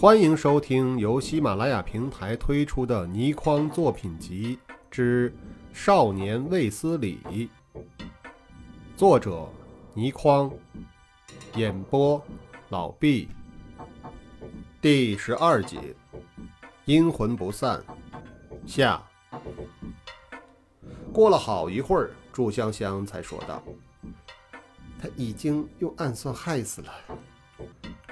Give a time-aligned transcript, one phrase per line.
[0.00, 4.56] 欢迎收听由喜马拉雅平台推出的倪匡作品集
[4.88, 5.28] 之
[5.72, 7.18] 《少年卫斯理》，
[8.96, 9.50] 作者
[9.94, 10.52] 倪匡，
[11.56, 12.24] 演播
[12.68, 13.28] 老毕。
[14.80, 15.96] 第十二集，
[16.84, 17.82] 阴魂不散。
[18.68, 19.02] 下。
[21.12, 23.60] 过了好一会儿，祝香香才说道
[25.02, 26.92] ：“他已经用暗算害死了，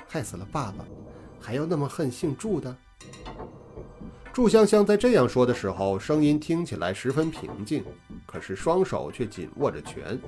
[0.08, 0.84] 害死了爸爸。”
[1.46, 2.76] 还要那么恨姓祝的？
[4.32, 7.84] 祝香香在这样说的时候，声音听起来十分平静，
[8.26, 10.18] 可是双手却紧握着拳。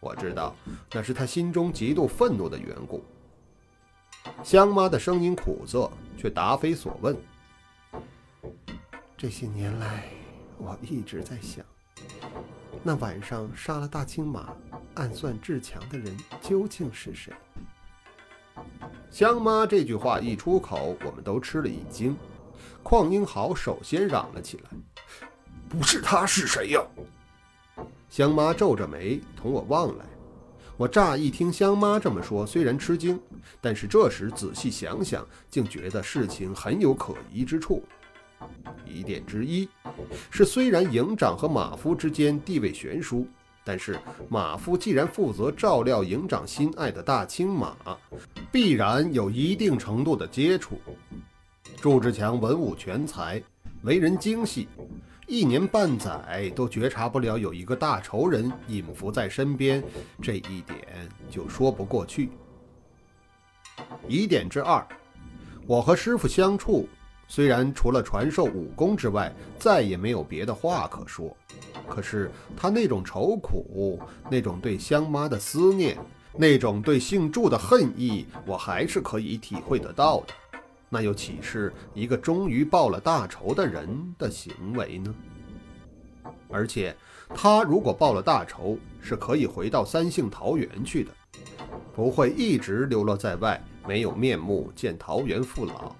[0.00, 0.56] 我知道
[0.90, 3.04] 那是她心中极度愤怒的缘故。
[4.42, 7.16] 香妈的声音苦涩，却答非所问。
[9.16, 10.08] 这些年来，
[10.56, 11.64] 我一直在想，
[12.82, 14.52] 那晚上杀了大青马、
[14.94, 17.32] 暗算志强的人究竟是谁？
[19.10, 22.16] 香妈这句话一出口，我们都吃了一惊。
[22.82, 24.70] 邝英豪首先嚷了起来
[25.68, 26.80] ：“不是他是谁呀？”
[28.08, 30.04] 香妈皱着眉同我望来。
[30.76, 33.20] 我乍一听香妈这么说，虽然吃惊，
[33.60, 37.82] 但是这时仔细想想，竟觉得事情很有可疑之处。
[38.86, 39.68] 疑点之一
[40.30, 43.26] 是，虽然营长和马夫之间地位悬殊。
[43.64, 47.76] 但是马夫既然负责照料营长心爱的大青马，
[48.50, 50.78] 必然有一定程度的接触。
[51.80, 53.42] 祝志强文武全才，
[53.82, 54.68] 为人精细，
[55.26, 59.82] 一年半载都觉察不了有一个大仇人隐伏在身边，
[60.20, 62.30] 这一点就说不过去。
[64.08, 64.84] 疑点之二，
[65.66, 66.88] 我和师傅相处。
[67.30, 71.36] 虽然除了传授武功之外，再也没有别的话可说，
[71.86, 74.00] 可是他那种愁苦，
[74.30, 75.98] 那种对香妈的思念，
[76.36, 80.34] 那种对姓祝的恨意，我还是可以体会得到的。
[80.88, 83.86] 那又岂是一个终于报了大仇的人
[84.18, 85.14] 的行为呢？
[86.48, 86.96] 而且，
[87.34, 91.10] 他如果报了大仇，是可以回到三姓桃园去的，
[91.94, 95.94] 不会一直流落在外，没有面目见桃园父老。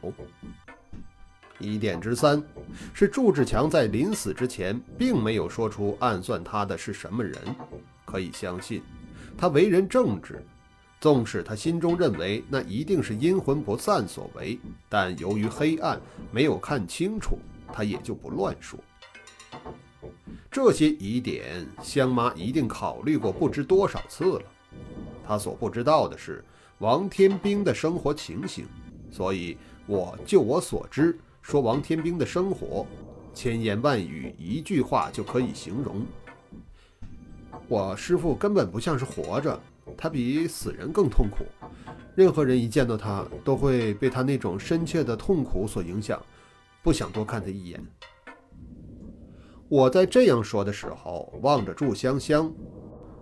[1.58, 2.42] 疑点之三
[2.94, 7.36] 是祝志强在临死之前，并没有说出暗算他的是什么人。
[8.06, 8.82] 可以相信，
[9.38, 10.44] 他为人正直，
[11.00, 16.00] 纵使他心中认为那一定是阴魂不散所为，但由于黑暗
[16.32, 17.38] 没有看清楚，
[17.72, 18.76] 他也就不乱说。
[20.50, 24.42] 这些疑点，香妈一定考虑过不知多少次了。
[25.24, 26.44] 她所不知道的是
[26.78, 28.66] 王天兵的生活情形，
[29.10, 29.56] 所以
[29.86, 31.16] 我就我所知。
[31.42, 32.84] 说王天兵的生活，
[33.32, 36.04] 千言万语一句话就可以形容。
[37.68, 39.60] 我师傅根本不像是活着，
[39.96, 41.44] 他比死人更痛苦。
[42.14, 46.20] 任何人一见到他，都会被他那种深切的痛苦所影响，
[46.82, 47.80] 不想多看他一眼。
[49.68, 52.50] 我在这样说的时候，望着祝香香。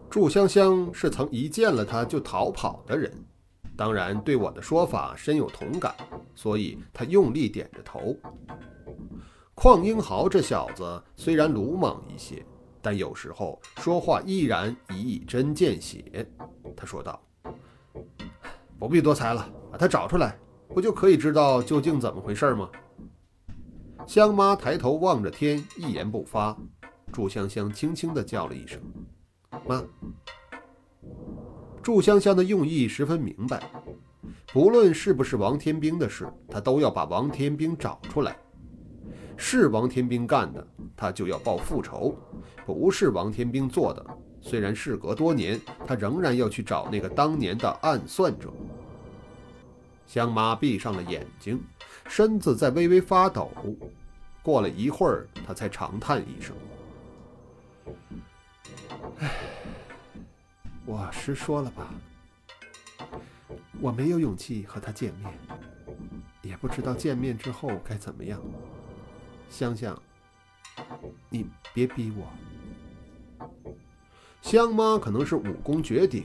[0.08, 3.12] 祝香香是曾一见了他就逃跑的人。
[3.76, 5.92] 当然，对我的说法深有同感，
[6.36, 8.16] 所以他用力点着头。
[9.56, 12.46] 邝英豪这小子虽然鲁莽一些，
[12.86, 16.24] 但有时候说话依然一针见血。
[16.76, 17.20] 他说道
[18.78, 20.38] ：“不必多猜了，把他找出来，
[20.68, 22.70] 不就可以知道究竟怎么回事吗？”
[24.06, 26.56] 香妈抬头望着天，一言不发。
[27.12, 28.80] 祝香香轻轻地叫了一声
[29.66, 29.82] ：“妈。”
[31.82, 33.68] 祝香香的用意十分明白，
[34.52, 38.36] 不论是不是王天兵的事，她都要把王天兵找出来。
[39.36, 40.66] 是王天兵干的，
[40.96, 42.14] 他就要报复仇；
[42.64, 44.04] 不是王天兵做的，
[44.40, 48.52] 虽然事隔多年，他仍然要去找那个当年的暗算者。
[50.06, 51.62] 香妈闭上了眼睛，
[52.08, 53.50] 身子在微微发抖。
[54.42, 56.54] 过了一会儿，她才长叹一声
[59.18, 59.30] ：“唉。”
[60.86, 61.92] 我实说了吧，
[63.80, 65.32] 我没有勇气和他见面，
[66.42, 68.40] 也不知道见面之后该怎么样。
[69.48, 70.00] 香香，
[71.28, 72.26] 你别逼我。
[74.42, 76.24] 香妈可能是武功绝顶，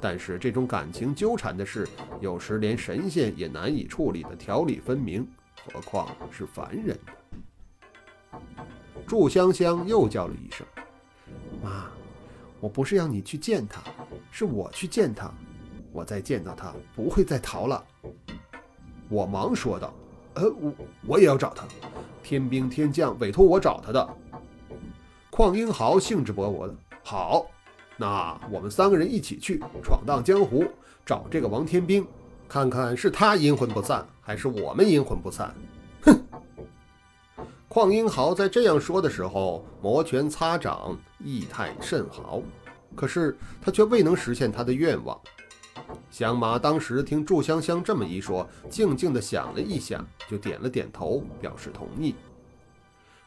[0.00, 1.86] 但是这种感情纠缠的事，
[2.20, 5.26] 有时连神仙也难以处理的条理分明，
[5.72, 8.40] 何况是凡人呢？
[9.06, 10.66] 祝香香又叫了一声
[11.62, 11.90] ：“妈。”
[12.60, 13.80] 我不是让你去见他，
[14.30, 15.32] 是我去见他。
[15.92, 17.82] 我再见到他，不会再逃了。
[19.08, 19.94] 我忙说道
[20.34, 20.72] ：“呃，我
[21.06, 21.64] 我也要找他。
[22.22, 24.08] 天兵天将委托我找他的。”
[25.30, 27.46] 邝英豪兴致勃勃的：“好，
[27.96, 30.64] 那我们三个人一起去闯荡江湖，
[31.04, 32.06] 找这个王天兵。
[32.48, 35.54] 看看是他阴魂不散，还是我们阴魂不散？
[36.02, 36.20] 哼！
[37.68, 42.42] 邝英豪在这样说的时候，摩拳擦掌，意态甚好。
[42.96, 45.18] 可是他却未能实现他的愿望。
[46.10, 52.14] 香麻当时听祝香香这么一说，静静地想了一想，就点了点头，表示同意。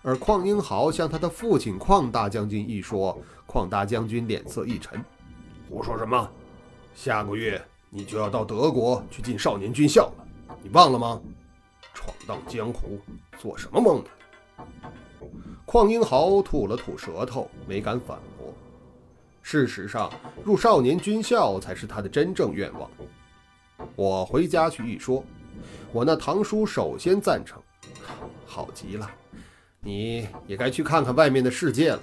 [0.01, 3.17] 而邝英豪向他的父亲邝大将军一说，
[3.47, 5.03] 邝大将军脸色一沉
[5.69, 6.29] ：“胡说什么？
[6.93, 7.59] 下个月
[7.89, 10.25] 你就要到德国去进少年军校了，
[10.61, 11.21] 你忘了吗？
[11.93, 12.99] 闯荡江湖，
[13.39, 14.09] 做什么梦呢？”
[15.65, 18.32] 邝英豪吐了吐舌头，没敢反驳。
[19.43, 20.11] 事实上，
[20.43, 22.89] 入少年军校才是他的真正愿望。
[23.95, 25.23] 我回家去一说，
[25.91, 27.61] 我那堂叔首先赞成，
[28.47, 29.07] 好极了。
[29.81, 31.99] 你也该去看看外面的世界了。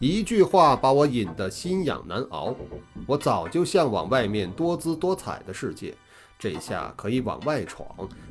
[0.00, 2.54] 一句话把我引得心痒难熬。
[3.06, 5.94] 我早就向往外面多姿多彩的世界，
[6.36, 7.86] 这下可以往外闯，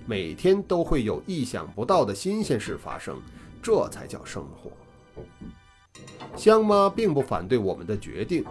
[0.05, 3.17] 每天都会有意想不到的新鲜事发生，
[3.63, 4.69] 这才叫生活。
[6.35, 8.43] 香妈并不反对我们的决定，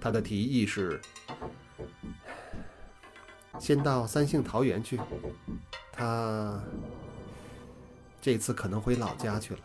[0.00, 1.00] 她的提议是
[3.58, 4.98] 先到三姓桃园去。
[5.92, 6.62] 她。
[8.22, 9.60] 这次可能回老家去了。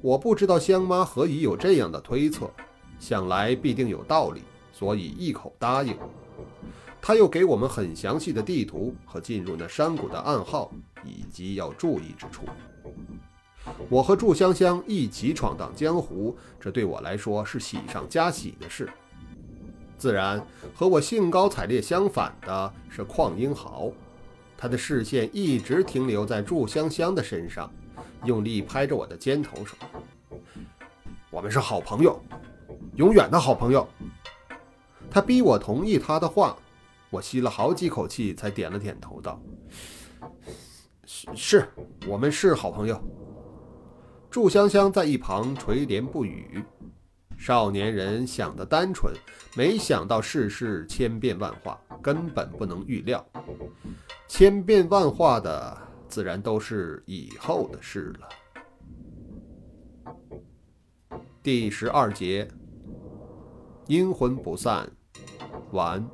[0.00, 2.50] 我不知道香妈何以有这样的推测，
[2.98, 4.40] 想来必定有道理，
[4.72, 5.94] 所以一口答应。
[7.02, 10.72] 他又给我们很详细的地图和进入那山谷的暗号，
[11.04, 12.44] 以及要注意之处。
[13.88, 18.88] 我和祝香香一起闯荡江湖，这对我来说是喜上加喜的事。
[19.96, 20.44] 自然，
[20.74, 23.90] 和我兴高采烈相反的是邝英豪。
[24.56, 27.70] 他的视线一直停留在祝香香的身上，
[28.24, 29.78] 用力拍着我的肩头说
[31.30, 32.20] ：“我们是好朋友，
[32.96, 33.86] 永远的好朋友。”
[35.10, 36.56] 他逼我同意他的话，
[37.08, 39.40] 我吸了好几口气才点了点头，道
[41.06, 41.68] ：“是，是
[42.06, 43.00] 我们是好朋友。”
[44.34, 46.60] 祝香香在一旁垂帘不语。
[47.38, 49.14] 少年人想的单纯，
[49.56, 53.24] 没想到世事千变万化，根本不能预料。
[54.26, 55.78] 千变万化的，
[56.08, 58.28] 自然都是以后的事了。
[61.40, 62.48] 第十二节，
[63.86, 64.90] 阴魂不散，
[65.70, 66.04] 完。